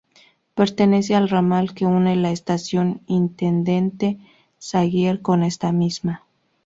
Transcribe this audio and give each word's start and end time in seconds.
Pertenece 0.55 1.13
al 1.13 1.29
ramal 1.29 1.75
que 1.75 1.85
une 1.85 2.15
la 2.15 2.31
estación 2.31 3.01
Intendente 3.05 4.17
Saguier 4.57 5.21
con 5.21 5.43
esta 5.43 5.71
misma. 5.71 6.23